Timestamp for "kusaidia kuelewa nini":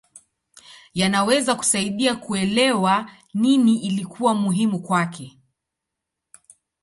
1.55-3.79